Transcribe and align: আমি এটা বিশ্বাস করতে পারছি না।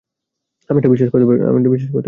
আমি 0.69 0.77
এটা 0.79 0.89
বিশ্বাস 0.89 1.09
করতে 1.11 1.25
পারছি 1.25 1.43
না। 1.43 1.99